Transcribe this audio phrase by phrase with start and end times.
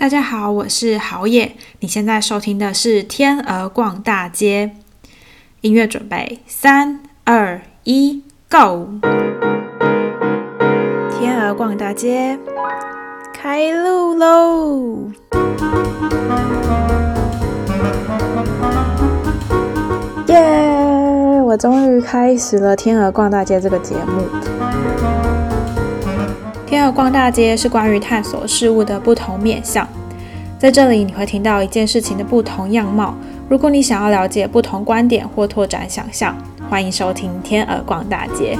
[0.00, 1.56] 大家好，我是豪野。
[1.80, 4.70] 你现在收听的是《天鹅逛大街》。
[5.62, 8.90] 音乐准备，三、二、一，Go！
[11.18, 12.38] 天鹅逛大街，
[13.34, 15.10] 开路喽！
[20.28, 21.42] 耶！
[21.42, 24.22] 我终于开始了《天鹅逛大街》这个节目。
[26.68, 29.88] 天鹅逛大街是关于探索事物的不同面向，
[30.58, 33.14] 在这里你会听到一件事情的不同样貌。
[33.48, 36.36] 如果你想要了解不同观点或拓展想象，
[36.68, 38.58] 欢迎收听天鹅逛大街。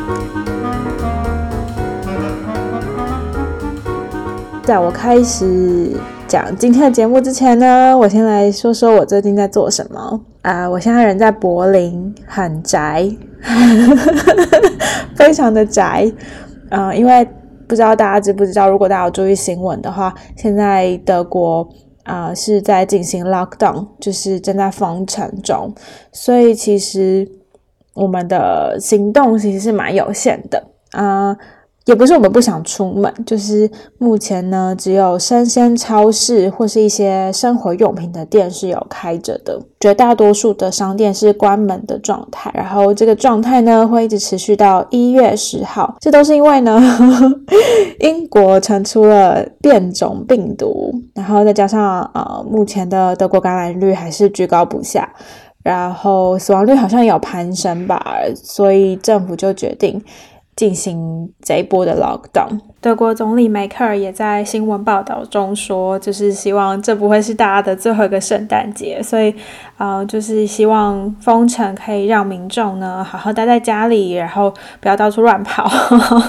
[4.63, 5.95] 在我开始
[6.27, 10.67] 讲今天的节目之前呢，我先来说说我最近在做什么啊！
[10.67, 13.07] 我现在人在柏林，很宅，
[15.15, 16.11] 非常的宅，
[16.71, 17.29] 嗯，因为。
[17.69, 18.69] 不知道大家知不知道？
[18.69, 21.69] 如果大家有注意新闻的话，现在德国
[22.05, 25.73] 啊是在进行 lockdown，就是正在封城中，
[26.11, 27.29] 所以其实
[27.95, 31.37] 我们的行动其实是蛮有限的啊。
[31.89, 42.53] 也不是我们不想出门，就是目前呢，只有生鲜超市或是一些生活用品的店是有开着的，绝大多数的商店是关门的状态。
[42.55, 45.97] 然后这个状态呢，会一直持续到一月十号。
[45.99, 46.79] 这都是因为呢，
[48.01, 55.11] 英国传出了变种病毒，然后再加上呃，目前的德国感染率还是居高不下，
[55.63, 58.05] 然后死亡率好像有攀升吧，
[58.37, 59.99] 所以政府就决定。
[60.59, 62.59] 进行这一波的 lockdown。
[62.81, 69.33] 德国总理梅克尔也在新闻报道中说，就是希望这不会是大家的最后一个圣诞节，所以，
[69.77, 75.71] 呃，就是希望封城可以让民众呢好好待在家里，然后不要到处乱跑。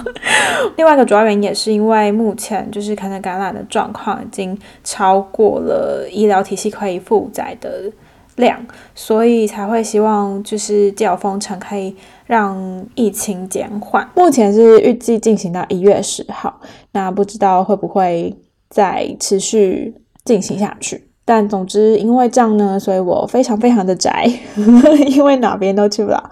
[0.77, 7.91] 另外一个主要原因也是因为目前就是可能感染的状况已经超过了医疗体系可以负载的
[8.39, 8.59] 量，
[8.95, 11.95] 所以才会希望就是借由封城可以。
[12.29, 18.31] 让疫情减缓，目前是预计进行到一月十号，那不知道会不会
[18.69, 21.09] 再持续进行下去。
[21.25, 24.31] 但总之，因为这样呢，所以我非常非常的宅，
[25.09, 26.29] 因为哪边都去不了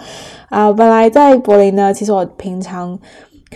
[0.49, 0.71] 啊。
[0.71, 2.99] 本来在柏林呢，其实我平常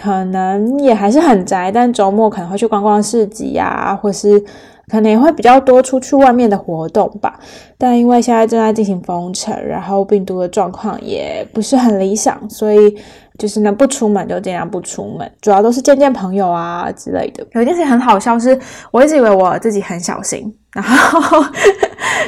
[0.02, 4.44] 可能也还是很宅，但周末可能会去逛逛市集呀，或是。
[4.92, 7.40] 可能也会比较多出去外面的活动吧，
[7.78, 12.94] 但因为现在正在进行封城，然后病毒的状况也不是很理想，所以
[13.40, 17.48] 就是能不出门就尽量不出门，主要都是见见朋友啊之类的。
[17.54, 18.60] 有一件事很好笑，是
[18.92, 21.42] 我一直以为我自己很小心，然后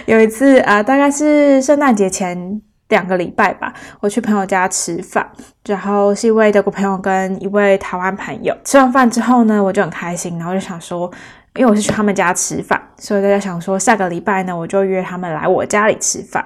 [0.06, 5.30] 有一次啊，大概是圣诞节前两个礼拜吧，我去朋友家吃饭，
[5.66, 8.56] 然后是一位德国朋友跟一位台湾朋友。
[8.64, 11.12] 吃完饭之后呢，我就很开心，然后就想说。
[11.56, 16.44] 因为我是去他们家吃饭，所以大家想说下个礼拜呢，我就约他们来我家里吃饭，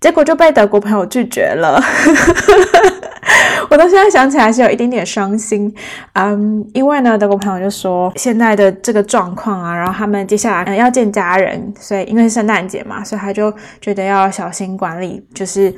[0.00, 1.82] 结果就被德国朋友拒绝了。
[3.68, 5.74] 我到现在想起来是有一点点伤心，
[6.14, 15.74] 嗯，因为呢，德国朋友就说现在的这个状况啊，然后他们接下来要见家人，所以因为是圣诞节嘛，所以他就觉得要小心管理，就是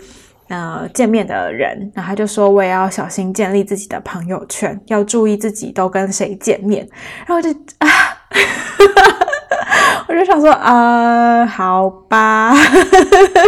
[0.48, 6.86] 呃见面的人，然后他就说我也要小心建立自己的朋友圈，要注意自己都跟谁见面，
[7.26, 7.88] 然后就啊。
[10.08, 12.54] 我就想说，啊，好吧，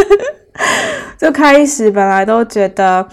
[1.18, 3.06] 就开始本来都觉得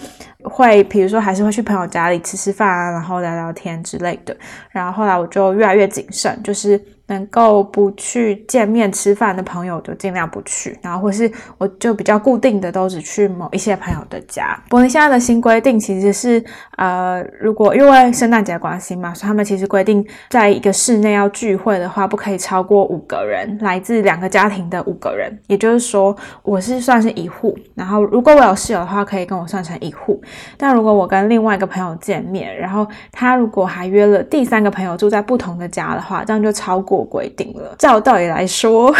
[0.43, 4.35] 会，比如说还是会去朋友家里吃吃饭啊，然后聊聊天之类的，
[4.71, 6.81] 然后后来我就越来越谨慎，就是。
[7.09, 14.57] 能够不去见面吃饭的朋友就尽量不去，然后或是我就比较固定的都只去某一些朋友的家。
[14.69, 16.43] 柏林现在的新规定其实是，
[16.77, 25.35] 呃，如果因为圣诞节关系嘛，所以他们其实规定在一个室内要聚会的话，不可以超过五个人，来自两个家庭的五个人。
[25.47, 30.21] 也就是说，我是算是一户，然后如果我有室友的话，可以跟我算成一户。
[30.57, 36.98] 但如果我跟另外一个朋友见面，然后他如果还约了第三个朋友住在不同的家的话，这样就超过。
[37.03, 38.93] 规定了，照道理来说，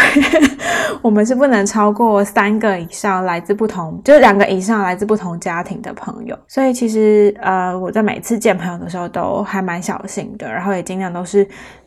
[1.02, 6.38] 我们是不能超过三个以上来自不同，就是两个以上来自不同家庭的朋友。
[6.46, 11.46] 所以其实呃，我在每次见朋友的时候都还蛮小心的，然后也尽量都是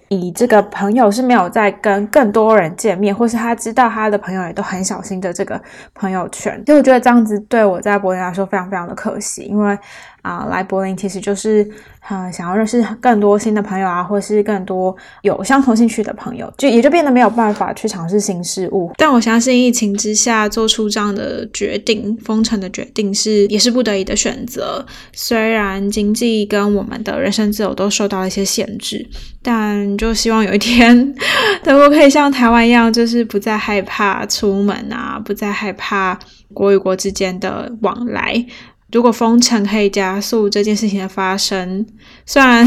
[0.10, 5.60] 以这个朋友是没有在跟更多人见面，或是他知道他的朋友也都很小心的这个
[5.96, 6.62] 朋友圈。
[6.66, 9.78] 所以我觉得这样子对我在柏林来说非常非常的可惜，因为
[10.24, 11.64] 啊来柏林，其实就是
[12.10, 18.92] 嗯想要认识更多新的朋友啊，或是更多有相同兴趣的朋友，就也就变得没有办法去尝试新事物。
[18.98, 24.84] 但我相信疫情之下做出这样的决定，封城的决定是也是不得已的选择。
[25.12, 29.06] 虽然经济跟我们的人身自由都受到了一些限制，
[29.42, 31.14] 但就希望有一天
[31.62, 36.18] 德国可以像台湾一样，就是不再害怕出门啊，不再害怕。
[36.54, 38.46] 国与国之间的往来，
[38.94, 41.86] 如果封城可以加速这件事情的发生，
[42.26, 42.66] 虽然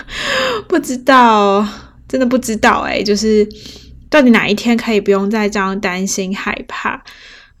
[0.66, 1.64] 不知道，
[2.08, 3.46] 真的不知道哎，就是
[4.08, 7.00] 到底哪一天可以不用再这样担心害怕，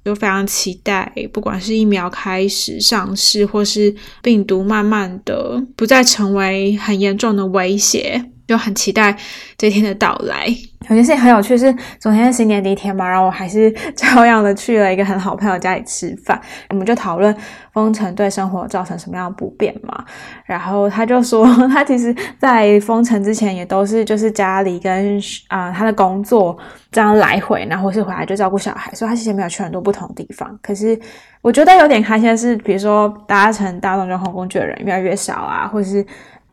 [0.04, 8.30] 就非常期待，不管是疫苗开始上市，或是病毒慢慢的不再成为很严重的威胁。
[8.48, 9.14] 就很期待
[9.56, 10.48] 这一天的到来。
[10.88, 16.40] 有件事情很有趣，是昨天是新年第一天嘛，然后我还是照样的去了一个很好朋友家里吃饭，
[16.70, 17.36] 我们就讨论
[17.74, 20.02] 封城对生活造成什么样的不便嘛。
[20.46, 26.56] 然后他就说，他其实，在封城之前也都是就是家里跟啊他的工作
[26.90, 30.58] 这样来回，然后是回来就照顾小孩，所以他其实没有去很多不同地方。
[30.62, 30.98] 可是
[31.42, 36.06] 我觉得有点开心的是，比如说搭乘大众交通工具的人越来越少啊，或是。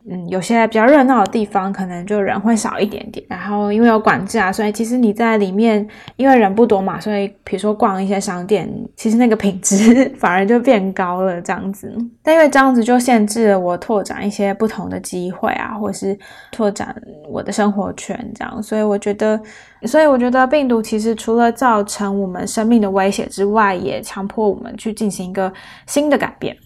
[0.08, 3.26] 嗯，有些比较热闹的地方，可能就人会少一点点。
[3.28, 11.92] 然后因为有管制啊，所以其实你在里面，因为人不多嘛，所以比如说逛一些商店，其实那个品质 反而就变高了这样子。
[12.22, 16.16] 但因为这样子就限制了我拓展一些不同的机会啊，或是
[16.52, 16.94] 拓展
[17.28, 18.62] 我的生活圈这样。
[18.62, 19.40] 所以我觉得，
[19.82, 25.52] 所以我觉得病毒其实除了造成我们生命的威胁之外，也强迫我们去进行一个
[25.88, 26.56] 新的改变。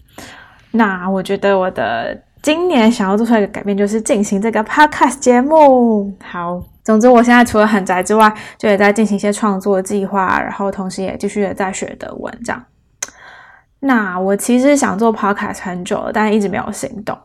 [0.69, 2.15] 那我觉得我的。
[2.41, 6.11] 今年想要做出一个改变，就是进行这个 podcast 节目。
[6.23, 12.33] 好，总之我现在除了很宅之外，就也在进行一些创作计划，然后同时也继续的在学德文。
[12.43, 12.63] 这样，
[13.81, 17.15] 那我其实想做 podcast 很久了，但是一直没有行动。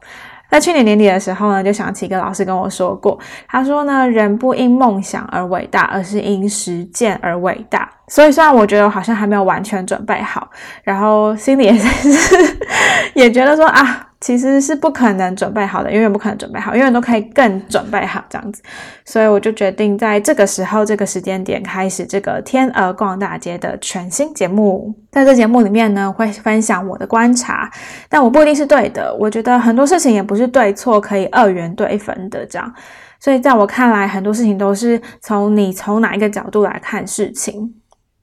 [0.51, 3.19] 在去年年底的时候呢，就想起一个老师跟我说过，
[3.49, 7.91] 他说呢，人不因梦想而伟大，而是因实践而伟大。
[8.09, 10.49] 所以虽然我觉得我好像还没有完全准备好，
[10.85, 12.59] 然后心里也是
[13.15, 14.06] 也觉得说啊。
[14.27, 18.61] 其实是不可能准备好的，永远不可能准备好，永远都可以更准备好这样子。
[19.05, 24.93] 所以我就决定在这个时候、这个时间点开始这个天鹅逛大街的全新节目。
[25.13, 27.71] 在这节目里面呢，会分享我的观察，
[28.09, 29.15] 但我不一定是对的。
[29.15, 32.75] 我觉得很多事情也不是对错可以二元对分的这样。
[33.21, 37.73] 所以在我看来，很多事情都是从你从哪一个角度来看事情。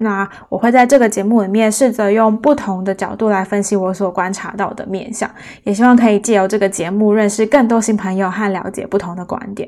[0.04, 5.30] 那我会在这个节目里面试着用不同的角度来分析我所观察到的面相，
[5.64, 9.68] 也希望可以借由这个节目认识更多新朋友和了解不同的观点。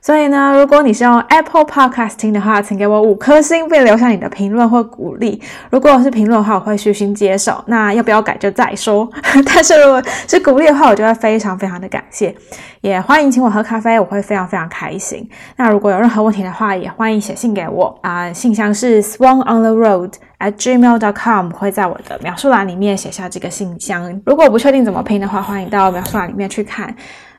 [0.00, 5.40] 所以呢，如果你是用 Apple Podcast 听的话，请给我五颗星并留下你的评论或鼓励。
[5.70, 7.62] 如果是评论的话，我会虚心接受。
[7.66, 9.08] 那要不要改就再说。
[9.46, 12.34] 但是如果是鼓励的话，我就会非常非常的感谢。
[12.80, 15.26] 也欢迎请我喝咖啡，我会非常非常开心。
[15.56, 24.20] 那如果有任何问题的话，也欢迎写信给我啊，信箱是 Swan on the Road at gmail dot com，会在我的描述栏里面写下这个信箱。
[24.24, 26.94] 如果不确定怎么拼的话，欢迎到描述栏里面去看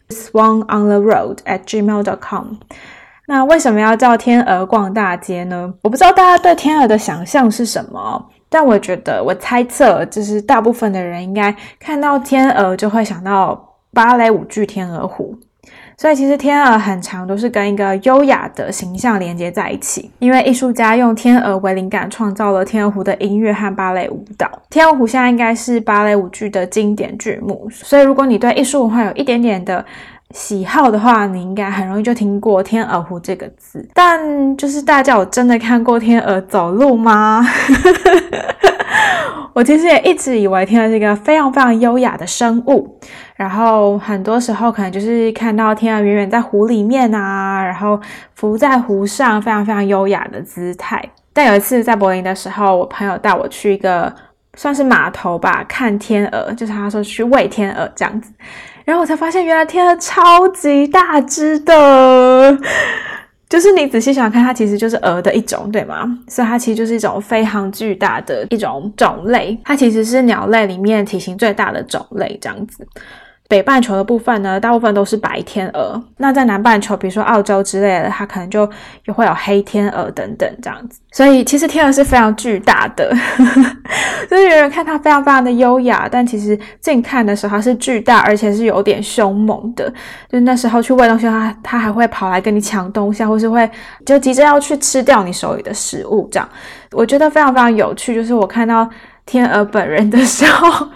[0.10, 2.56] Swan on the Road at gmail dot com。
[3.28, 5.74] 那为什么要叫天鹅逛大街呢？
[5.82, 13.72] 我不知道大家对天鹅的想象是什么，但我觉得我猜测，就是大部分的人应该看到天鹅就会想到。
[13.96, 15.34] 芭蕾舞剧《天鹅湖》，
[15.98, 20.12] 所以其实天鹅很长都是跟一个优雅的形象连接在一起。
[20.20, 24.50] 因为艺术家用天鹅为灵感，创造了天鹅湖的音乐和芭蕾舞蹈。
[24.70, 29.86] 天鹅湖现在应该是芭蕾舞剧的经典剧目，所以如果你对艺术文化有一点点的
[30.36, 33.88] 喜好的话，你应该很容易就听过天鹅湖这个字。
[33.94, 37.42] 但就是大家有真的看过天鹅走路吗？
[39.54, 43.00] 我其实也一直以为天鹅是一个非常非常优雅的生物。
[43.38, 47.98] 然后很多时候可能就是看到天鹅远远在湖里面啊，然后
[48.34, 51.02] 浮在湖上，非常非常优雅的姿态。
[51.32, 54.14] 但有一次在柏林的时候，我朋友带我去一个
[54.56, 58.34] 算是码头吧，看天鹅，就是他说去喂天鹅这样子。
[58.86, 62.58] 然后我才发现，原来天鹅超级大只的，
[63.50, 66.20] 就是你仔细想看，它其实就是鹅的一种，对吗？
[66.28, 72.88] 所以它其实就是一种非常巨大的一种种类，它其实是鸟类里面体型最大的种类，这样子。
[73.48, 76.02] 北半球的部分呢，大部分都是白天鹅。
[76.18, 78.68] 那在南半球，比如说澳洲之类的，它可能就
[79.06, 81.00] 也会有黑天鹅等等这样子。
[81.12, 83.16] 所以其实天鹅是非常巨大的，
[84.28, 89.94] 就是有人看它非常非常的优雅，但其实近看的时候它是巨大，而且是有点凶猛的。
[90.28, 93.70] 就那时候去喂东西，它它还会跑来跟你抢东西，或是会
[94.06, 96.50] 就急着要去吃掉你手里的食物这样。
[96.92, 98.90] 我觉得非常非常有趣，就是我看到
[99.24, 100.88] 天鹅本人的时候。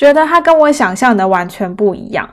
[0.00, 2.26] 觉得它跟我想象的完全不一样。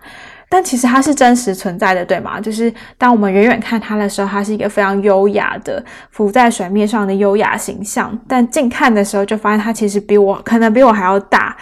[0.48, 2.40] 但其实它是真实存在的，对吗？
[2.40, 8.18] 就是当我们远远看它的时候，它是一个非常优雅的浮在水面上的优雅形象。
[8.26, 11.54] 但近看的时候，就发现它其实比我可能比我还要大，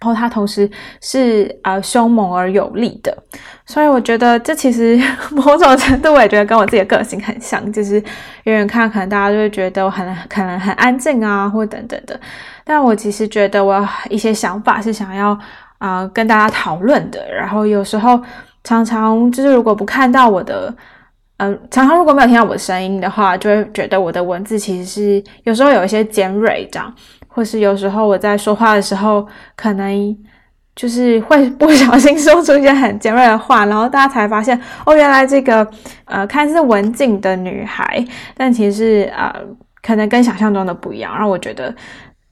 [0.00, 3.16] 然后它同时是呃凶猛而有力的。
[3.66, 5.00] 所以我觉得这其实
[5.30, 7.94] 某种程度，我也觉得跟我自己的个性很像，就是
[8.44, 12.18] 远远看可能大家就会觉得我很可能很安静啊，或等等的。
[12.64, 15.38] 但我其实觉得我一些想法是想要。
[15.78, 18.20] 啊，跟大家讨论的，然后有时候
[18.64, 20.74] 常常就是如果不看到我的，
[21.36, 26.92] 嗯，常常如果没有听到我的声音的话，就会觉得我的文字其实是有时候有一些尖锐这样，
[27.38, 30.16] 或是有时候我在说话的时候，可能
[30.74, 35.64] 就是会 不小心说出一些很尖锐的话，然后大家才发现哦，原来这个
[36.04, 38.04] 呃看似文静的女孩，
[38.34, 39.32] 但其实呃
[39.80, 41.72] 可能跟想象中的不一样，让我觉得。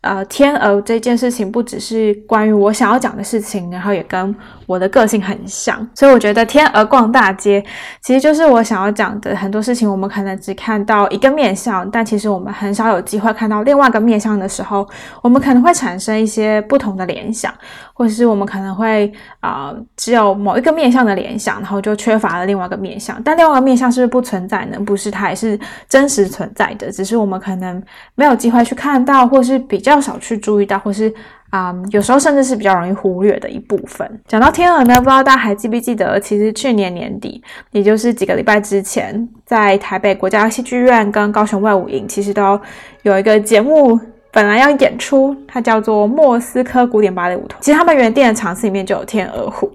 [0.07, 4.33] 呃，天鹅这件事情不只是关于我想要讲的事情，然后也跟
[4.65, 7.61] 我的个性很像，所以我觉得天鹅逛大街
[8.01, 9.91] 其实就是我想要讲的很多事情。
[9.91, 14.89] 我们可能只看到一个面相，但其实我们很少有机会看到另外一个面相的时候，
[15.23, 17.53] 我们可能会产生一些不同的联想，
[17.97, 23.21] 或者是我们可能会啊，只有某一个面相的联想，然后就缺乏了另外一个面相。
[23.23, 24.79] 但另外一个面相是不是不存在呢？
[24.87, 27.83] 不是，它也是真实存在的，只是我们可能
[28.15, 30.01] 没有机会去看到，或是比较。
[30.07, 31.13] 少去注意到，或是
[31.51, 34.09] 啊，有时候甚至是比较容易忽略的一部分。
[34.29, 42.61] 讲到天鹅呢，不知道大家还记不记得，其实去年年底，也就是几个礼拜之前，在台北国家戏剧院跟高雄外舞营，其实都
[43.03, 43.99] 有一个节目。
[44.31, 47.61] 本来要演出，它叫做莫斯科古典芭蕾舞团。
[47.63, 49.71] 其实他们原定的场次里面就有天鹅湖，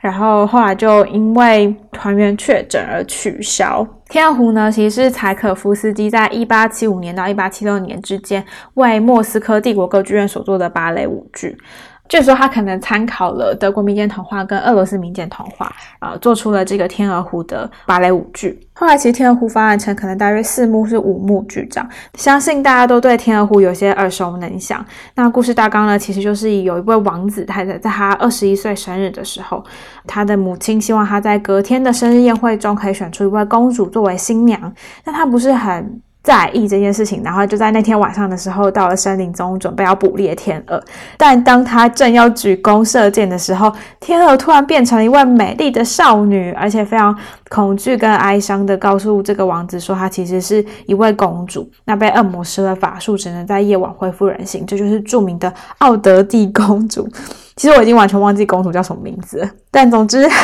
[0.00, 3.86] 然后后来就因为团员确诊而取消。
[4.08, 11.58] 天鹅湖呢，其实是柴可夫斯基在一八七五年到一八七六年之间为莫斯科帝国歌剧院所做的芭蕾舞剧。
[12.08, 18.58] 据说他可能参考了德国民间童话跟俄罗斯民间童话，呃，做出了这个《天鹅湖》的芭蕾舞剧。
[18.72, 24.84] 后来其实《天鹅湖》发展成可能大约四幕是五幕剧这样，相信大家都对《天鹅湖》有些耳熟能详。
[25.14, 29.64] 那故事大纲呢，其实就是有一位王子，他在在他二十一岁生日的时候，
[30.06, 34.72] 他的母亲希望他在隔天的生日宴会中可以选出一位公主作为新娘，
[35.02, 36.00] 但他不是很。
[36.26, 40.82] 在意这件事情，然后就在那天晚上的时候，到了森林中准备要捕猎天鹅。
[41.16, 47.16] 但当他正要举弓射箭的时候，天鹅突然变成了一位美丽的少女，而且非常
[47.48, 54.66] 恐惧跟哀伤的告诉这个王子说，她其实是一位公主，那被恶魔施了法术，只能在夜晚恢复人形。
[54.66, 57.08] 这就是著名的奥德蒂公主。
[57.54, 60.28] 其实我已经完全忘记公主叫什么名字，但总之。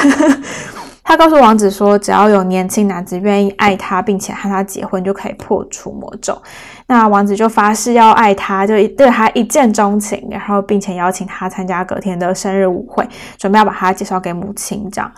[1.05, 6.41] 他告诉王子说，只要有年轻男子愿意爱他，并且和他结婚，就可以破除魔咒。
[6.87, 13.07] 那王子就发誓要爱他，就对他一见钟情，然后并且邀请他参加隔天的生日舞会，
[13.37, 14.89] 准备要把他介绍给母亲。
[14.91, 15.13] 这样，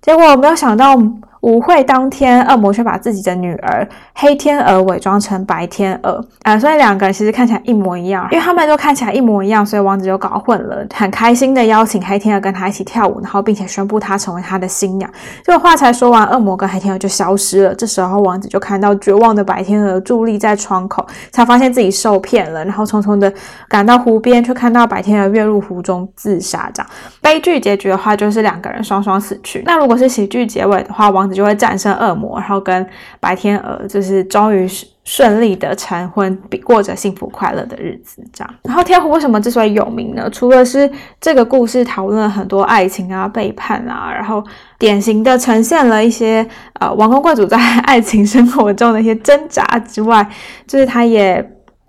[0.00, 0.96] 结果没有想到。
[1.46, 8.26] 舞会当天，恶魔却把自己的女儿黑天鹅伪装成白天鹅，啊，所以两个人其实看起来一模一样。
[8.32, 15.08] 因为他们都看起来一模一样，所以王子就搞混了，很开心的邀请黑天鹅跟他一起跳舞，然后并且宣布他成为他的新娘。
[15.44, 17.74] 这个话才说完，恶魔跟黑天鹅就消失了。
[17.76, 23.32] 这时候，王子就看到绝望的白天鹅伫立在窗口，才发现自己受骗了，然后匆匆的
[23.68, 26.68] 赶到湖边，却看到白天鹅跃入湖中自杀。
[26.74, 26.90] 这样
[27.22, 29.62] 悲剧结局的话，就是两个人双双死去。
[29.64, 31.35] 那如果是喜剧结尾的话，王子。
[31.36, 32.84] 就会战胜恶魔，然后跟
[33.20, 34.68] 白天鹅就是终于
[35.04, 38.20] 顺利的成婚，比过着幸福快乐的日子。
[38.32, 40.28] 这样，然后天湖为什么之所以有名呢？
[40.30, 40.90] 除了是
[41.20, 44.42] 这个故事讨论了很多爱情啊、背叛啊，然后
[44.78, 46.44] 典型的呈现了一些
[46.80, 50.28] 呃王公贵族在爱情生活中的一些挣扎之外，
[50.66, 51.34] 就是他也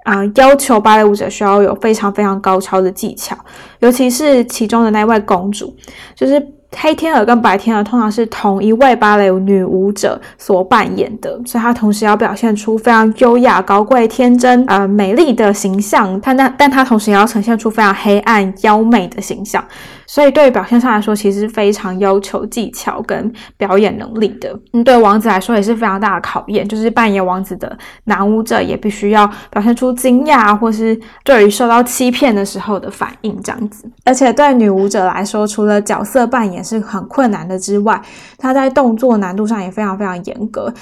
[0.03, 3.35] 啊要求芭蕾舞者需要有非常非常高超的技巧，
[3.79, 5.75] 尤其是其中的那位公主，
[6.13, 6.56] 就是。
[6.75, 19.63] 黑天鹅跟白天鹅通常是同一位芭蕾女舞者所扮演的，所以她同时要表现出非常优雅、高贵、天真、呃美丽的形象，她那但她同时也要呈现出非常黑暗、妖媚的形象。
[20.09, 24.57] 所以对于表现上来说，其实是非常要求技巧跟表演能力的。
[24.71, 33.89] 嗯，对王子来说也是非常大的考验，就是扮演王子的男舞者也必须要表现出惊讶或是对于受到欺骗的时候的反应这样子。
[34.05, 36.57] 而且对女舞者来说，除了角色扮演。
[36.67, 38.01] 是很困难的之外，
[38.37, 40.73] 它在动作难度上也非常非常严格。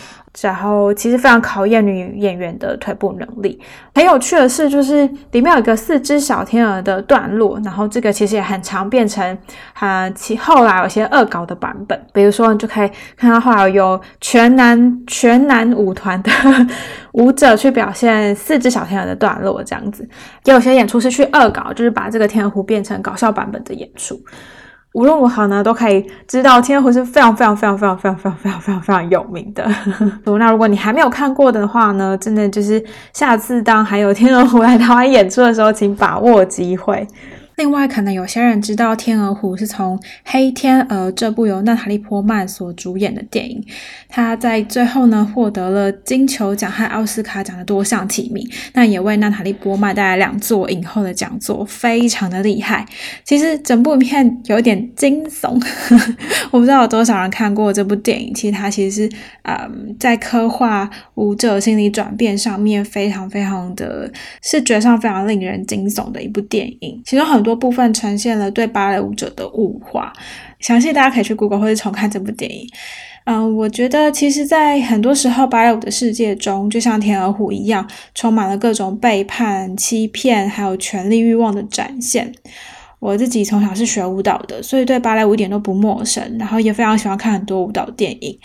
[0.41, 3.57] 然后其实非常考验女演员的腿部能力。
[3.93, 9.37] 很有趣的是，就是里面有一个四只小天鹅的段落，然后这个其实也很常变成
[9.75, 11.97] 啊，其后来有些恶搞的版本。
[12.11, 16.29] 比如说，你就可以看到后来有全男全男舞团的
[17.13, 20.05] 舞者去表现四只小天鹅的段落，这样子。
[20.43, 24.19] 也有些演出是去恶搞，就是把这个天鹅湖变成搞笑版本的演出。
[24.95, 29.69] 无论如何呢，都可以知道天鹅湖是非常非常非常非常非常非常非常非常非常有名的。
[30.39, 37.05] 那如果你还没有看过的话呢，真的就是下次当还有天鹅湖来台湾演出的时候，请把握机会。
[37.57, 43.63] 另外，可能有些人知道《天鹅湖》是从《黑天鹅》这部由娜塔莉·波曼所主演的电影，
[44.09, 52.85] 她在最后呢获得了金球奖和奥斯卡奖的多项提名，那也为娜塔莉·波曼带来两座影后的讲座，非常的厉害。
[53.23, 55.57] 其实整部影片有点惊悚，
[56.51, 58.33] 我不知道有多少人看过这部电影。
[58.33, 67.44] 其实它其实是嗯，在刻画舞者心理转变上面非常非常的视觉上非常令人惊悚的一部电影，其中很。
[67.45, 70.11] 多部分呈现了对芭蕾舞者的物化，
[70.59, 72.67] 详细大家可以去 Google 或者重看这部电影。
[73.25, 82.31] 嗯，我觉得其实，在很多时候，芭蕾舞的世界中，就像天鹅湖一样，充满了各种背叛、欺骗，还有权力欲望的展现。
[82.99, 88.39] 我自己从小是学舞蹈的，所以对芭蕾舞一点都不陌生，然后也非常喜欢看很多舞蹈电影。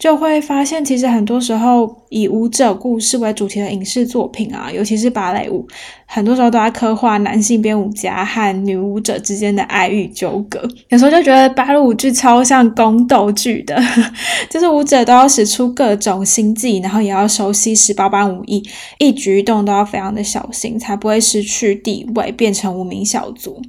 [0.00, 5.68] 就会发现，其实很多时候以舞者故事为主题的影视作品啊，尤其是芭蕾舞，
[6.06, 10.66] 很多时候都在刻画男性编舞家和女舞者之间的爱欲纠葛。
[10.88, 13.78] 有时候就觉得芭蕾舞剧超像宫斗剧的，
[14.48, 18.66] 就是舞者都要使出各种心计，然后也要熟悉十八般武艺，
[18.96, 23.60] 一举一动都要非常的小心，才不会失去地位，变成无名小卒。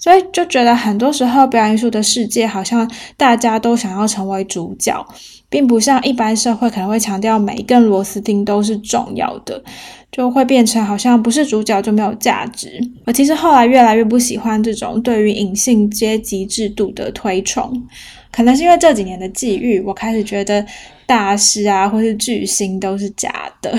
[0.00, 5.06] 所以就觉得很多时候表演艺术的世界，好像大家都想要成为主角。
[5.56, 9.58] 并不像一般社会可能会强调每一根螺丝钉都是重要的，
[10.12, 12.78] 就会变成好像不是主角就没有价值。
[13.06, 17.72] 我其实后来越来越不喜欢这种对于隐性阶级制度的推崇，
[18.30, 20.62] 可能是因为这几年的际遇，我开始觉得
[21.06, 23.74] 大师啊或是巨星都是假的。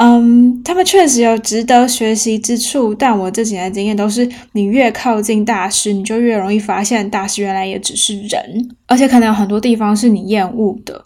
[0.00, 11.02] 嗯，他们确实有值得学习之处，但我这几年的经验都是，你越靠近大师，你就越容易发现大师原来也只是人，而且可能有很多地方是你厌恶的。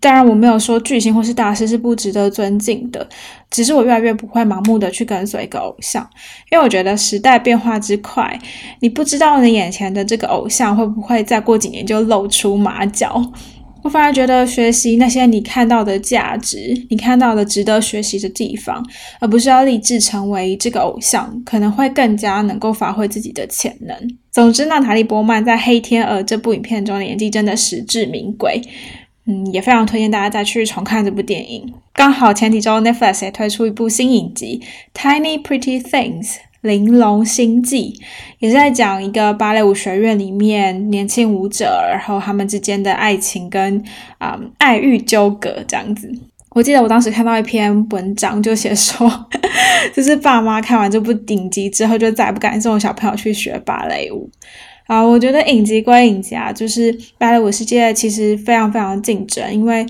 [0.00, 3.06] 当然，我没有说巨星或是大师是不值得尊敬的，
[3.50, 6.02] 只是我越来越不会盲目的去跟随一个偶像，
[6.50, 8.40] 因为我觉得时代变化之快，
[8.80, 13.22] 你不知道你眼前的这个偶像会不会再过几年就露出马脚。
[13.82, 18.84] 我反而觉得学习那些你看到的价值，你看到的值得学习的地方，
[19.20, 23.96] 而不是要立志成为这个偶像，可能会更加能够发挥自己的潜能。
[24.30, 28.62] 总之，娜塔莉·波曼在《黑天鹅》这部影片中的演技真的实至名归，
[29.26, 31.72] 嗯，也非常推荐大家再去重看这部电影。
[31.92, 34.62] 刚好前几周 Netflix 也推出一部新影集
[34.98, 36.26] 《Tiny Pretty Things》。
[36.62, 38.00] 玲珑心计
[38.38, 43.82] 也是在讲一个芭蕾舞学院里面年轻舞者，然后他们之间的爱情跟
[44.18, 46.10] 啊爱欲纠葛这样子。
[46.50, 49.10] 我记得我当时看到一篇文章，就写说，
[49.94, 54.30] 就是爸妈看完这部影集之后，就再也不敢送小朋友去学芭蕾舞
[54.86, 55.02] 啊。
[55.02, 59.84] 我觉得影集归影集啊，就是芭蕾舞世界其实非常非常竞争，因为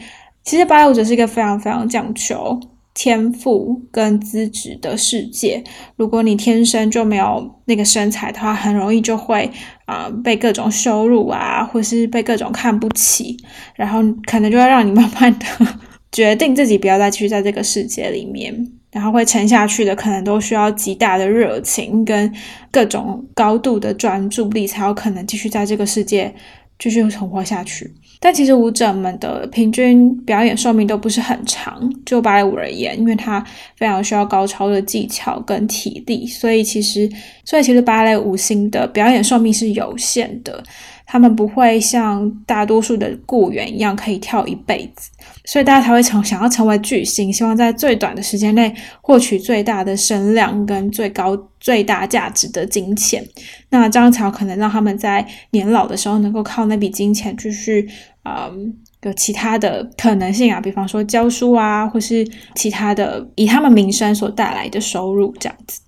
[0.45, 2.59] 其实芭蕾舞者是一个非常非常讲求。
[2.95, 5.65] 天赋跟资质的世界，
[5.97, 9.51] 如果你天生就没有那个身材的话，很容易就会
[9.87, 13.37] 啊被各种羞辱啊，或是被各种看不起，
[13.75, 15.47] 然后可能就会让你慢慢的
[16.13, 18.55] 决定自己不要再继续在这个世界里面，
[18.91, 22.31] 然后会沉下去的，可能都需要极大的热情跟
[22.71, 26.35] 各种高度的专注力，才有可能继续在这个世界
[26.79, 27.95] 继续存活下去。
[28.25, 33.45] 但其实舞者们的平均表演寿命都不是很长，就芭蕾舞而言，因为它
[33.77, 37.11] 非常需要高超的技巧跟体力，所以其实，
[37.45, 40.63] 所以其实芭蕾舞星的表演寿命是有限的。
[41.05, 45.11] 他们不会像大多数的雇员一样可以跳一辈子，
[45.45, 53.23] 所以大家才会成想要成为巨星，希望在最短的时间内获取最大的声量跟最高最大价值的金钱。
[53.69, 57.87] 那这样才有可能让他们在年老的时候能够靠那笔金钱继续，
[58.25, 65.81] 嗯，有其他的可能性啊，比方说教书啊，或是其他的以他们名声所带来的收入这样子。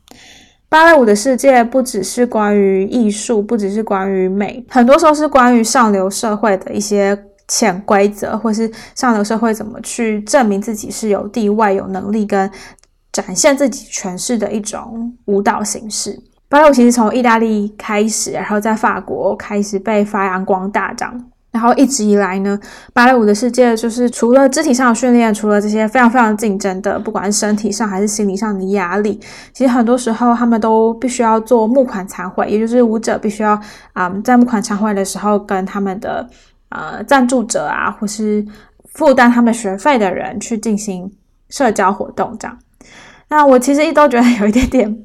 [0.68, 7.16] 芭蕾舞的世界不只是关于艺术，不只是关于美，很多时候是关于上流社会的一些
[7.46, 12.50] 潜规则，或是上流社会怎么去证明自己是有地位、有能力跟
[13.12, 16.20] 展现自己权势的一种舞蹈形式。
[16.48, 21.30] 芭蕾舞其实从意大利开始，然后在法国开始被发扬光大，这样。
[21.54, 22.58] 然后一直以来呢，
[22.92, 29.20] 芭蕾舞的世界就是除了肢体上的训练，除了这些非常非常竞争的，不管是身体上还是心理上的压力，
[29.52, 33.56] 其实很多时候他们都必须要做募款参会，也就是舞者必须要
[33.92, 36.28] 啊在募款参会的时候跟他们的
[36.70, 38.44] 呃赞助者啊，或是
[38.94, 41.08] 负担他们学费的人去进行
[41.50, 42.58] 社交活动这样。
[43.28, 44.98] 那我其实一直都觉得有一点点。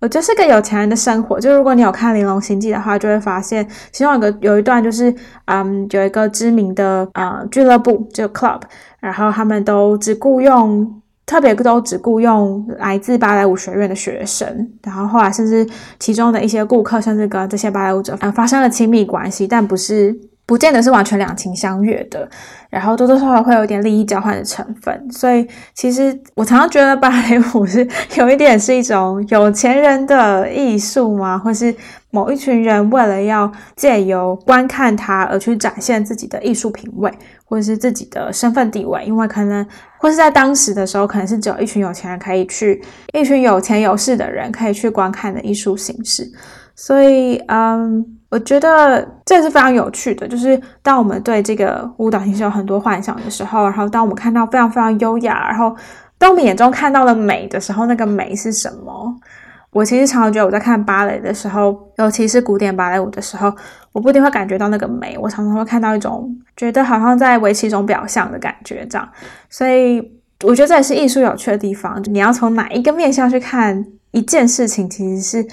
[0.00, 5.12] 我就是个有钱人的生活，就如果你有看《玲珑心计》的话，就会发现其中有个有一段就是，
[5.46, 8.60] 嗯，有一个知名的呃俱乐部，就 club，
[9.00, 15.66] 然后他们都只雇佣，特别都只雇佣来自芭蕾舞学院的学生，然后后来甚至
[15.98, 20.16] 其中的一些顾客甚至跟这些芭蕾舞者嗯发生了亲密关系，但不是。
[20.48, 22.26] 不见得是完全两情相悦的，
[22.70, 31.36] 然后多多少少会有一点利益交换的成分，所以其实我常常觉得芭蕾舞是有一点是一种有钱人的艺术吗？
[31.36, 31.74] 或是
[32.10, 37.12] 某一群人为了要借由观看它而去展现自己的艺术品味，
[37.44, 39.04] 或者是自己的身份地位？
[39.04, 39.66] 因为可能
[39.98, 42.82] 或是在当时的时候，可能是只有一群有钱人可以去，
[43.12, 46.26] 一群有钱有势的人可以去观看的艺术形式，
[46.74, 48.17] 所以嗯。
[48.30, 55.74] 我觉得这是非常有趣的，就是当我们对这个舞蹈形式有很多幻想的时候，然后当我们看到非常非常优雅，然后
[56.18, 59.16] 当我们眼中看到了美的时候，那个美是什么？
[59.70, 63.50] 我其实常常觉得我在看芭蕾的时候，尤其是古典芭蕾舞的时候，
[63.92, 69.08] 我不一定会感觉到那个美，我常常会看到一种觉得好像在维持一种表象的感觉，这样。
[69.48, 70.00] 所以
[70.44, 75.48] 我觉得这也是艺术有趣的地方，你要从哪一个面向去看一件事情，其实是。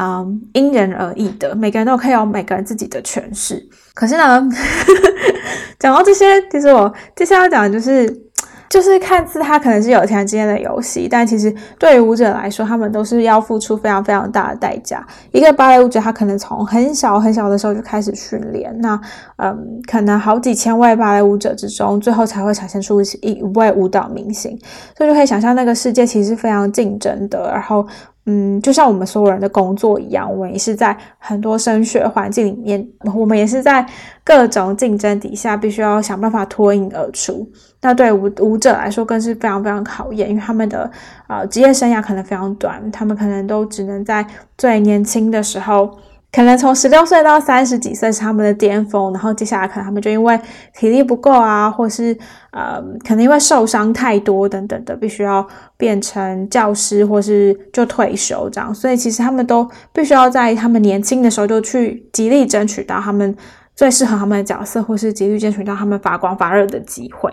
[0.00, 3.60] 嗯，因人而异的，每个人都可以有每个人自己的诠释。
[3.94, 4.48] 可是呢，
[5.80, 8.08] 讲到这些，其实我接下来要讲的就是，
[8.70, 15.04] 就是看似它可能是有钱人之间的游戏，但其实对于舞者来说，他们都是要付出非常非常大的代价。
[15.32, 19.00] 一个芭蕾舞者，他可能从很小很小的时候就开始训练，那
[19.38, 24.56] 嗯，可能好几千位芭蕾舞者之中，最后才会产生出一位舞蹈明星。
[24.96, 27.84] 所以就可以想象，那个世界其实是非常竞争的，然后。
[28.30, 33.86] 嗯，就像我们所有人的工作一样，我们也是在很多升学环境里面，我们也是在
[34.22, 37.50] 各种竞争底下，必须要想办法脱颖而出。
[37.80, 40.90] 那对舞舞者来说，更是非常非常考验，因为他们的
[41.26, 44.26] 呃职业生涯可能非常短，他们可能都只能在
[44.58, 45.90] 最年轻的时候。
[46.30, 50.38] 可能从十六岁到三十几岁是他们的巅峰，然后接下来可能他们就因为
[50.74, 52.16] 体力不够啊，或是
[52.50, 55.46] 呃，可能因为受伤太多等等的，必须要
[55.78, 58.74] 变成教师，或是就退休这样。
[58.74, 63.34] 所以其实他们都必须要在他们年轻的时候就去极力争取到他们
[63.74, 67.32] 最适合他们的角色，或是极力争取到他们发光发热的机会。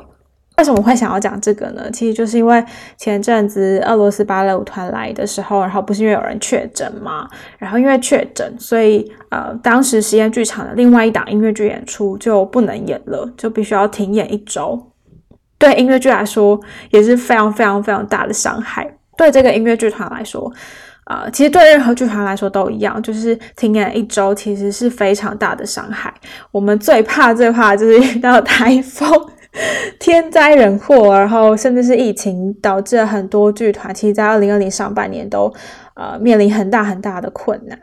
[0.57, 1.91] 为什么会想要讲这个呢？
[1.91, 2.63] 其实就是因为
[2.97, 14.81] 前阵子俄罗斯芭蕾舞团来的时候，然后不是因为有人确诊嘛，然后因为确诊，所以呃，当时实验剧场的另外一档音乐剧演出就不能演了，就必须要停演一周。
[15.57, 18.89] 对音乐剧来说也是非常非常非常大的伤害。
[19.17, 20.51] 对这个音乐剧团来说，
[21.05, 26.13] 呃，其实对任何剧团来说都一样，就是停演一周其实是非常大的伤害。
[26.51, 29.09] 我们最怕最怕就是遇到台风。
[29.99, 35.51] 天灾人祸，然后甚至是疫情，导致了很多剧团，其实在二零二零上半年都
[35.95, 37.79] 呃面临很大很大的困难。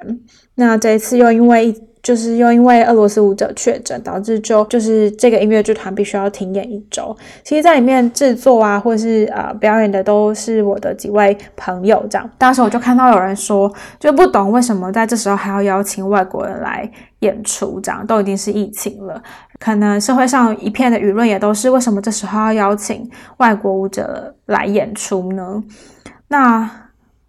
[0.54, 7.16] 那这一次又因为就是又因为俄罗斯舞者确诊，导致就就是这个音乐剧团必须要停演一周。
[7.44, 12.04] 其实，在里面制作啊，或是呃表演的都是我的几位朋友。
[12.10, 19.22] 这样，当时我就看到有人说，就不懂为什么在这时候还要邀请外国人来演出，这样都已经是疫情了。
[19.60, 25.62] 可能社会上一片的舆论也都是为什么这时候要邀请外国舞者来演出呢？
[26.26, 26.68] 那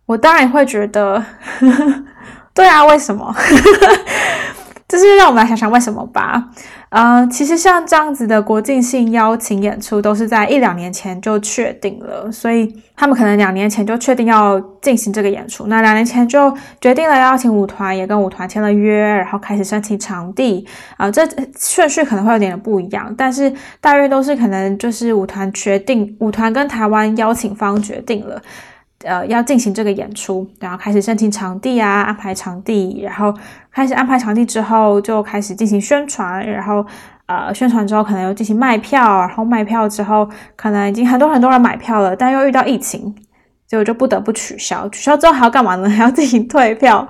[0.07, 1.23] 我当然会觉得，
[2.55, 3.31] 对啊，为什么？
[4.87, 6.49] 就是让我们来想想为什么吧。
[6.89, 15.65] 呃，其实像这样子的国际性邀请演出，都是在一两年前就确定了，所以他们可能两年前就确定要进行这个演出。
[15.65, 20.67] 那两年前就决定了邀请舞团，也跟舞团签了约，然后开始申请场地。
[20.97, 28.39] 啊，这顺序可能会有点不一样，但是大约都是可能就是舞团决定，舞团跟台湾邀请方决定了。
[29.05, 33.33] 呃，要进行这个演出，然后开始申请场地啊，安排场地，然后
[33.73, 36.85] 开始安排场地之后，就开始进行宣传，然后
[37.25, 43.15] 呃，宣传之后可能又进行卖票，然后卖票之后可能已经很多很多人买票了，但又遇到疫情，
[43.65, 44.87] 结果就不得不取消。
[44.89, 45.87] 取消之后还要干嘛呢？
[45.89, 47.07] 还要进行退票，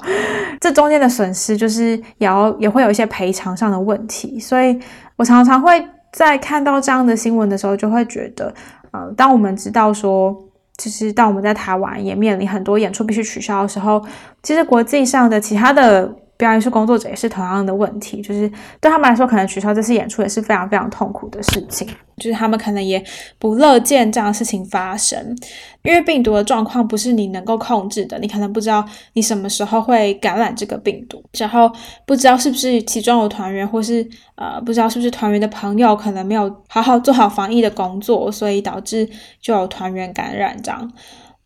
[0.62, 4.40] 这中间的损失就是也要也会有一些赔偿上的问题。
[4.40, 4.80] 所以
[5.18, 8.54] 我常常会在看到这样的新闻的时候，就会觉得，
[8.92, 10.36] 呃，当我们知道说。
[10.76, 14.04] 就是当我们在台湾也面临很多演出必须取消的时候，
[14.42, 16.12] 其实国际上的其他的。
[16.38, 18.50] 表演艺术工作者也是同样的问题，就是
[18.82, 21.88] 对他们来说，可能取消这次演出也是非常非常痛苦的事情。
[22.18, 23.04] 就是他们可能也
[23.40, 25.36] 不乐见这样的事情发生，
[25.82, 31.72] 因为病毒的状况不是你能够控制的，你可能不知道你什么时候会感染这个病毒，然后
[32.06, 39.10] 不知道是不是其中有团员，或是呃不知道是不是团员的朋友可能没有好好做好防疫的工作，所以导致
[39.42, 40.92] 就有团员感染这样。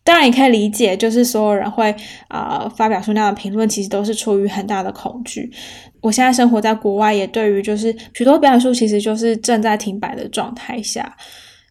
[0.08, 1.94] 当然也可以理解，就是所有人会
[2.30, 5.52] 啊发表出那样的评论，其实都是出于很大的恐惧。
[6.00, 11.14] 我现在生活在国外，也对于就是许多表演术其实就是正在停摆的状态下，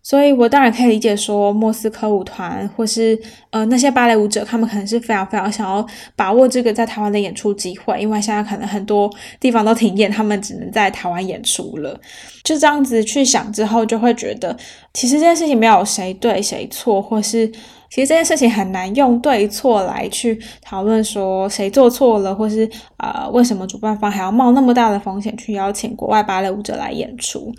[0.03, 3.19] 所以我当然可以理解说莫斯科舞团或是
[3.49, 11.99] 呃那些芭蕾舞者，他们可能是非常非常想要把握这个在台湾的演出机会，因为现在可能很多地方都停演，他们只能在台湾演出了。
[12.45, 14.55] 就这样子去想之后，就会觉得
[14.93, 17.51] 其实这件事情没有谁对谁错，或是。
[17.89, 27.53] 其实这件事情很难用对错来去讨论，说谁做错了，或是啊为什么主办方还要冒那么大的风险去邀请国外芭蕾舞者来演出？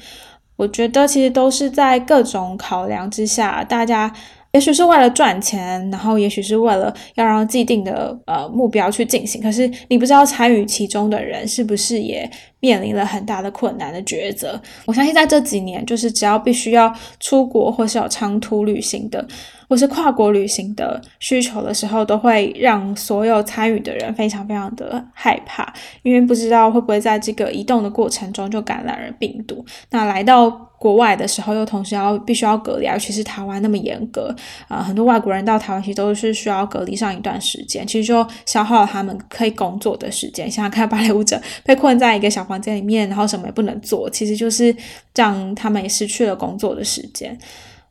[0.55, 4.11] 我觉得其实都是在各种考量之下，大家
[4.53, 9.41] 也许是为了赚钱，然后也许是为了要让既定的呃目标去进行。
[9.41, 12.29] 可是你不知道参与其中的人是不是也
[12.59, 14.59] 面临了很大的困难的抉择？
[14.85, 19.25] 我相信在这几年，就是只要必须要出国或是有长途旅行的。
[19.69, 29.65] 或是跨国旅行的需求的时候，都会让所有参与的人非常非常的害怕，因为不知道会不会在这个移动的过程中就感染了病毒。
[29.89, 34.35] 那来到国外的时候，又同时要必须要隔离，尤其是台湾那么严格
[34.67, 40.49] 啊，很多外国人到台湾其实都是需要隔离上一段时间，其实就消耗了他们可以工作的时间。
[40.49, 44.75] 想想看，芭蕾舞者被困在一个小房间里面，然后什么也不能做，其实就是
[45.15, 47.37] 让他们也失去了工作的时间。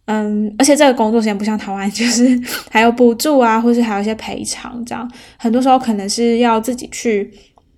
[0.04, 7.28] 嗯，而且这个工作时间不像台湾， 就是还有补助啊，或是还有一些赔偿，这样很多时候可能是要自己去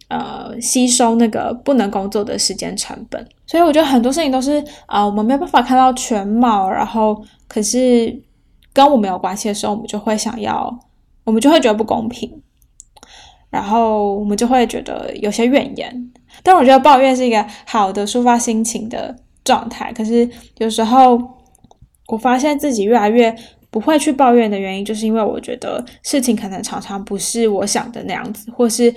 [0.08, 3.26] 呃吸收那个不能工作的时间成本。
[3.46, 8.22] 所以我觉得很多事情都是啊，我们没有办法看到全貌，然后可是
[8.72, 10.78] 跟我们有关系的时候，我们就会想要，
[11.24, 12.42] 我们就会觉得不公平，
[13.50, 16.12] 然后我们就会觉得有些怨言。
[16.42, 21.38] 但我觉得抱怨是一个好的抒发心情的状态，可是有时候。
[22.10, 23.36] 我发现自己越来越
[23.68, 28.90] 不会去抱怨的原因，就是因为我觉得事情可能常常不是我想的那样子，或是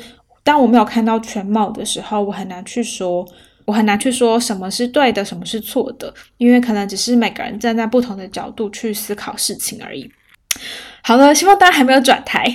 [0.44, 3.26] 当我没有看到全貌的时候，我很难去说，
[3.66, 10.12] 我很难去说什么是对的，什么是错的，因为可能只是每个人站在不同的角度去思考事情而已。
[11.04, 12.46] 好了，希望大家还没有转台。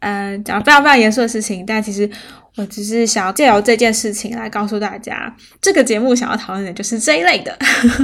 [0.00, 2.08] 嗯， 讲非常非常严肃的事情，但其实。
[2.58, 7.58] 我只是想要借由这件事情来告诉大家，这个节目想要讨论的就是这一类的。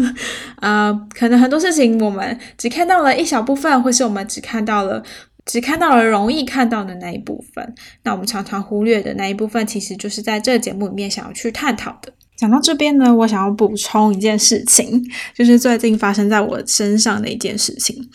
[0.62, 5.02] 呃，可能很多事情我们只看到了一小部分，或是我们只看到了
[5.48, 7.74] 只看到了容易看到的那一部分。
[8.04, 12.12] 那我们常常忽略的那一部分，其实就是在这个节目里面想要去探讨的。
[12.36, 15.02] 讲到这边呢，我想要补充一件事情，
[15.34, 18.08] 就是最近发生在我身上的一件事情。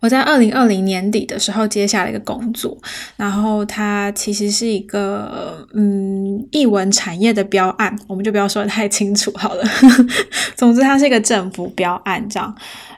[0.00, 2.76] 我在二零二零年底的时候接下了一个工作，
[3.16, 9.64] 然后它其实是一个嗯译文产业的标案，我们就不要说的太清楚好了。
[10.56, 12.54] 总之，它是一个政府标案这样。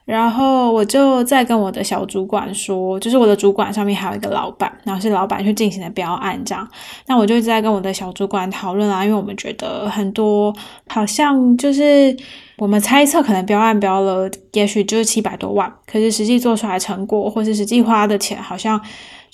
[0.06, 6.66] 然后我就在跟我的小主管说，就是我的主管上面还有一个老板，然后是老板去进行的标案这样。
[7.06, 10.54] 那我就一直在跟我的小主管讨论啊，因为我们觉得很多
[10.88, 12.16] 好像就是
[12.56, 18.80] 我们猜测可能标案标了，也许就是七百多万，可是实际做出来成果或是实际花的钱好像。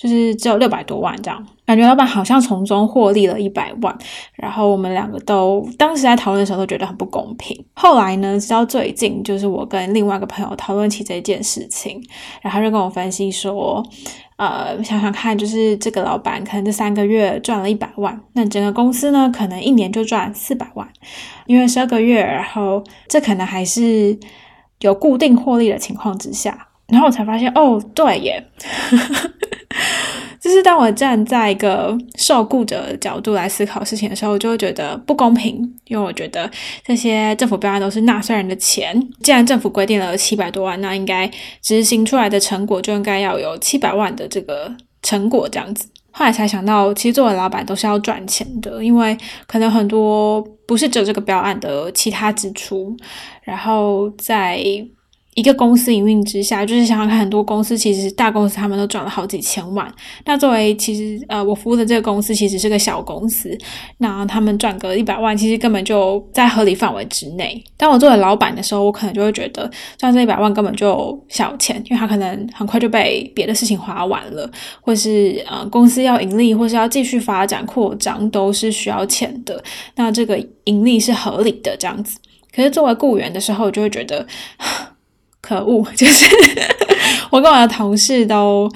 [0.03, 3.97] 就是只有六百多万这样，感觉老板好像从中获利了一百万，
[4.33, 7.57] 然后我们两个都当时在讨论的时候都觉得很不公平。
[7.73, 12.03] 后来呢，直到最近，就是我跟另外一个朋友讨论起这件事情，
[12.41, 13.81] 然后他就跟我分析说，
[14.35, 20.85] 呃，想想看，就是这个老板可能这三个月赚了一百万，那整个公司呢，可能一年就赚四百万，
[21.45, 24.19] 因为十二个月，然后这可能还是
[24.81, 26.67] 有固定获利的情况之下。
[26.87, 28.43] 然后我才发现，哦，对耶，
[30.39, 36.49] 就是当我站在一个受雇者的角度来思考事情的时候，我就会觉得不公平，因为我觉得
[36.85, 41.29] 这些政府标案都是纳税人的钱，既然政府规定了七百多万，那应该
[41.61, 45.87] 执行出来的成果就应该要有七百万的这个成果这样子。
[46.11, 49.17] 后来才想到，其实作为老板都是要赚钱的，因为
[49.47, 52.95] 可能很多不是只有这个标案的其他支出，
[53.41, 54.61] 然后在。
[55.35, 59.91] 一个公司营运之下，就是想想看，很多公司其实大公司他们都赚了好几千万。
[60.25, 63.57] 那作为其实呃，我服务的这个公司其实是个小公司，
[63.97, 67.63] 那他们赚个一百万，其实根本就在合理范围之内。
[67.75, 74.49] 当我作为老板的时候，我可能就会觉得赚这一百万根本就小钱，因为他可能很快就被别的事情花完了，
[74.81, 79.63] 或是呃公司要盈利，或是要继续发展扩张，都是需要钱的。
[79.95, 82.19] 那这个盈利是合理的这样子。
[82.55, 84.27] 可是作为雇员的时候，就会觉得。
[85.43, 86.25] 可恶， 就是
[87.29, 88.71] 我跟我的同事都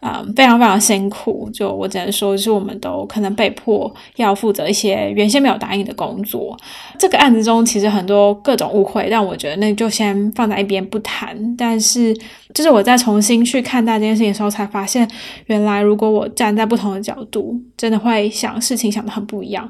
[0.00, 6.54] 啊非常非常辛苦，就我只能说，就是我们都可能被迫要负责一些原先没有答应的工作。
[6.98, 11.56] 这个案子中其实很多各种误会，但我觉得那就先放在一边不谈。
[11.56, 12.14] 但是，
[12.52, 15.08] 就是我在重新去看待这件事情的时候，才发现
[15.46, 19.66] 原来如果我站在不同的角度，真的会想事情想的很不一样。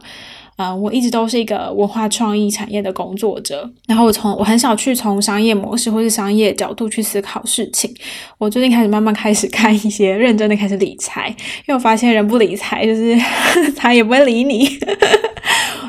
[0.61, 7.91] 嗯，我一直都是一个文化创意产业的工作者，然后我从我很少去从商业模式或是商业角度去思考事情。
[8.37, 11.29] 我最近开始慢慢开始看一些认真的开始理财，
[11.61, 13.19] 因为我发现人不理财，就是
[13.75, 14.69] 他也不会理你。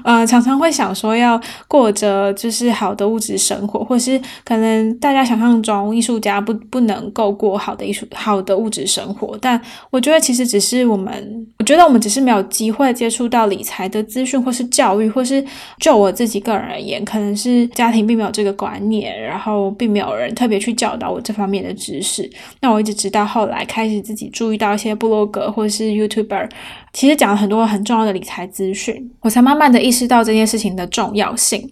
[0.03, 9.59] 呃，常常会想说要过着就是好的物质生活，或是可能大家想象中艺术家不不能够过好的艺术好的物质生活，但
[9.91, 15.43] 我觉得其实只是我们，我觉得我们只是没有机会接触到理财的资讯，或是教育，或是
[15.79, 22.27] 就我自己个人而言，可能是家庭并没有这个观念，然后并没有人特别去教导我这方面的知识。
[22.59, 26.49] 那我一直直到后来开始自己注意到一些布洛格或是 YouTuber。
[26.93, 31.69] 其实讲了很多很重要的理财资讯，我才慢慢慢的意识到这件事情的重要性。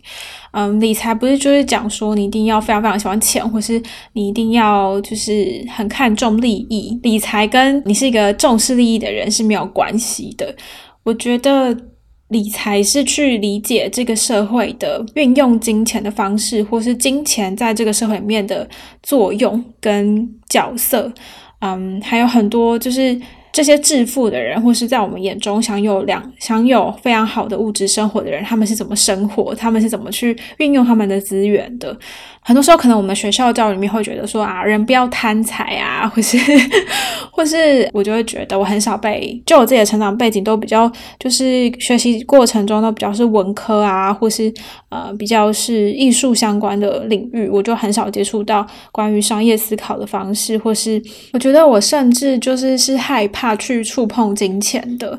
[0.52, 7.00] 嗯，理财不是就是讲说你一定要非常非常喜欢钱，或是你一定要就是很看重利益。
[7.04, 10.54] 理财跟你是一个重视利益的人是没有关系的。
[11.04, 11.74] 我觉得
[12.28, 18.68] 理财是去理解这个社会的运用金钱的方式，或是金钱在这个社会里面的
[19.02, 21.10] 作用跟角色。
[21.62, 23.18] 嗯，还有很多就是。
[23.60, 29.54] 这些致富的人，或是在我们眼中享有两享有非常好的物质生活的人，他们是怎么生活？
[29.54, 31.94] 他们是怎么去运用他们的资源的？
[32.42, 36.38] 很多时候，可能我们学校教育里面会觉得说啊，人不要贪财啊，或是
[37.32, 44.52] 或是，我就会觉得我很少被，就我自己的成长背景都比较，就是学习过程中都比较是文科啊，或是
[44.88, 51.00] 呃比较是艺术相关的领域，我就很少接触到关于商业思考的方式，或是
[51.34, 55.18] 我觉得我甚至就是是害怕去触碰金钱的。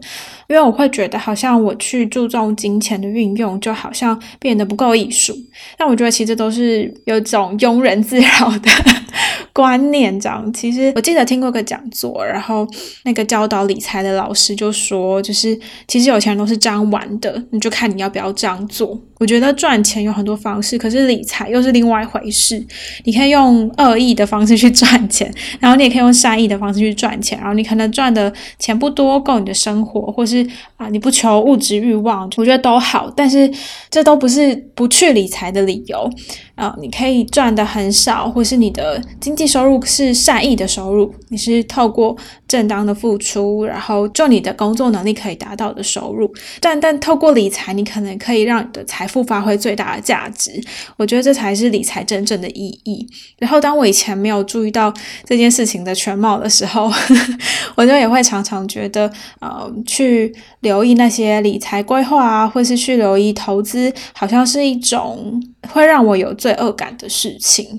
[0.49, 5.33] 因为我会觉得，好像我去注重金钱的运用，就好像变得不够艺术。
[5.79, 8.71] 但我觉得，其实都是有种庸人自扰的
[9.53, 10.19] 观念。
[10.19, 12.67] 这样，其实我记得听过个讲座，然后
[13.05, 19.01] 那个教导理财的老师就说，就是其实有钱人都是这样玩的，你就看你要不要这样做。
[19.21, 22.61] 我觉得赚钱有很多方式，可是理财又是另外一回事。
[23.05, 25.31] 你可以用恶意的方式去赚钱，
[25.61, 27.39] 然后你也可以用善意的方式去赚钱。
[27.39, 30.45] 然后你可能赚的钱不多，够你的生活，或是
[30.79, 33.13] 啊你不求物质欲望，我觉得都好。
[33.15, 33.51] 但是
[33.91, 36.11] 这都不是不去理财的理由。
[36.55, 42.15] 啊，你可以赚的很少，或是你的经济收入是善意的收入，你是透过
[42.47, 46.31] 正当的付出，然后就你的工作能力可以达到的收入。
[46.61, 50.53] 但但透过理财，你可能可以让你的财富发挥最大的价值。
[50.97, 53.07] 我觉得这才是理财真正的意义。
[53.39, 54.93] 然后当我以前没有注意到
[55.25, 56.91] 这件事情的全貌的时候，
[57.75, 65.43] 我就也会常常觉得，呃，去留意那些理财规划啊，或是去留意投资，好像是一种。
[65.69, 67.79] 会让我有罪恶感的事情，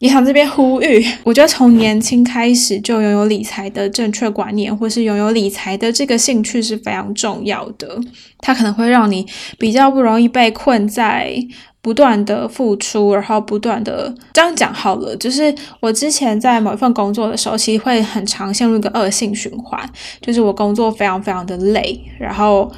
[0.00, 7.98] 也想这边呼吁，我觉得从年轻开始就拥有理财的正确观念，或是拥有理财的这个兴趣是非常重要的。
[8.42, 9.26] 它可能会让你
[9.58, 11.34] 比较不容易被困在
[11.80, 15.16] 不断的付出，然后不断的这样讲好了。
[15.16, 19.88] 就是我之前在某一份工作的时候，其实会很常陷入一个恶性循环，
[20.20, 22.70] 就是我工作非常非常的累，然后。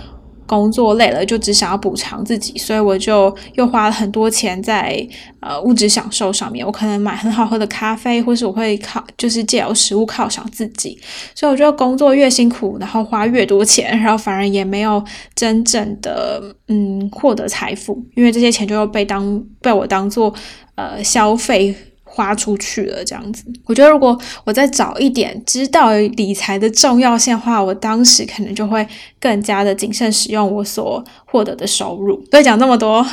[0.46, 5.06] 工作累了，就只想要补偿自己，所以我就又花了很多钱在
[5.40, 6.64] 呃物质享受上面。
[6.64, 10.98] 我可能买很好喝的咖啡，或是我会靠就是借由食物犒赏自己。
[11.34, 15.02] 所以我觉得工作越辛苦，然后花越多钱，然后反而也没有
[15.34, 20.34] 真正的嗯获得财富，因为这些钱就要被当被我当做
[20.74, 21.74] 呃消费。
[22.14, 28.86] 花出去了，这样子，我觉得如果我再早一点知道理财的重要性的话，我当时可能就会
[29.18, 32.24] 更加的谨慎使用我所获得的收入。
[32.30, 33.04] 所以讲这么多，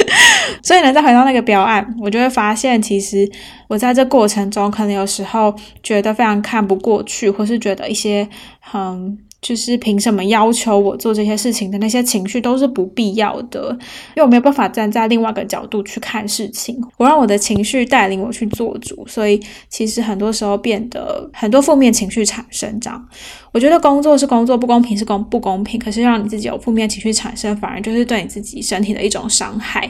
[0.64, 3.30] 所以呢，再回到那个标案，我就会发现，其实
[3.68, 8.26] 我在这过程中，可能有时候觉得非常看不过去，或是觉得一些
[8.60, 13.70] 很就是凭什么要求我做这些事情的那些情绪都是不必要的，
[14.16, 22.78] 因为我没有办法站在另外一个角度去看事情，我让我的情绪带领我去做主，所以其实很多时候变得很多负面情绪产生。
[22.80, 23.08] 这样，
[23.52, 29.88] 我觉得工作是工作，不公平是公不公平，可是让你自己有负面情绪产生，反而就是对你自己身体的一种伤害。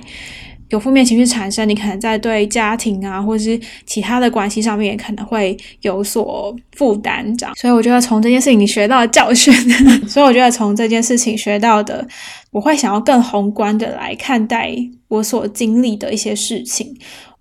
[0.71, 7.25] 有负面情绪产生，你可能在对家庭啊，或者是其他的关系上面，也可能会有所负担。
[7.37, 9.53] 这样，所以我觉得从这件事情你学到的教训，
[10.07, 12.07] 所以我觉得从这件事情学到的，
[12.51, 14.75] 我会想要更宏观的来看待
[15.09, 16.95] 我所经历的一些事情。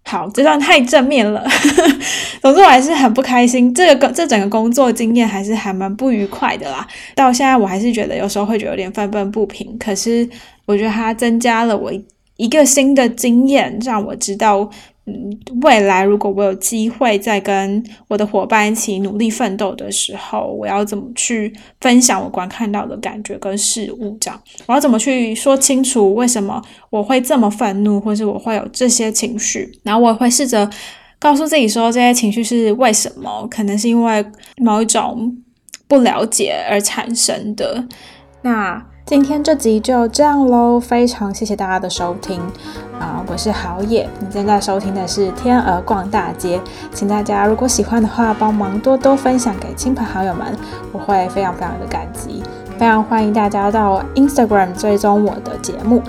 [0.03, 1.45] 好，这段太正面了，
[2.41, 3.73] 总之我还是很不开心。
[3.73, 6.87] 这个这整个工作经验还是还蛮不愉快的啦。
[7.13, 9.77] 到现在我还是觉得有时候会觉得有点愤愤不平。
[9.77, 10.25] 可是
[10.65, 11.91] 我觉得它增加了我。
[12.37, 14.69] 一个新的经验让我知道，
[15.05, 24.15] 嗯，未来如果我有机会再跟我的伙伴一起努力奋斗的时候，我要怎么去分享我观看到的感觉跟事物？
[24.21, 29.71] 这样，我要怎么去说清楚为什么我会这么愤怒，或是我会有这些情绪？
[29.83, 30.69] 然后我会试着
[31.17, 33.47] 告诉自己说，这些情绪是为什么？
[33.49, 34.23] 可能是因为
[34.57, 35.35] 某一种
[35.87, 37.83] 不了解而产生的。
[38.43, 38.85] 那。
[39.07, 42.41] 今天这集就这样喽，非常谢谢大家的收听
[42.99, 43.23] 啊！
[43.25, 46.57] 我是好野，你现在收听的是《天鹅逛大街》，
[46.93, 50.45] 请大家如果喜欢的话，帮忙多多分享给亲朋好友们，
[50.91, 52.43] 我会非常非常的感激。
[52.77, 56.03] 非常欢迎大家到 Instagram 追踪我的节目。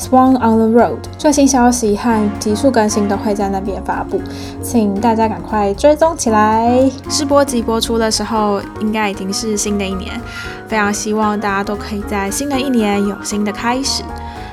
[0.00, 4.18] Swan on the road，最新消息和急速更新都会在那边发布，
[4.62, 6.90] 请大家赶快追踪起来。
[7.10, 10.18] 试播集播出的时候，应该已经是新的一年，
[10.66, 14.02] 非常希望大家都可以在新的一年有新的开始。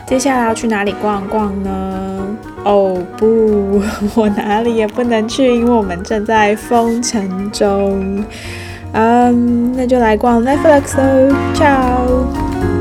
[0.05, 1.69] 接下来要去哪里逛逛呢？
[2.65, 3.81] 哦不，
[4.15, 8.21] 我哪里也不能去，因为我们正在封城中。
[8.91, 12.76] 嗯，那就来逛 Netflix 喽，ciao。